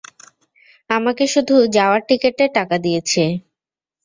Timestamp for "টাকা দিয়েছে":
2.57-3.23